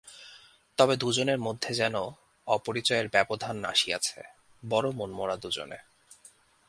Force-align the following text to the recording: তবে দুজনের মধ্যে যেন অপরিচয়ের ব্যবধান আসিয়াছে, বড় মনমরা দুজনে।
তবে 0.77 0.95
দুজনের 0.95 1.39
মধ্যে 1.39 1.73
যেন 1.73 1.95
অপরিচয়ের 2.47 3.07
ব্যবধান 3.09 3.65
আসিয়াছে, 3.65 4.21
বড় 4.63 4.91
মনমরা 4.91 5.35
দুজনে। 5.35 5.77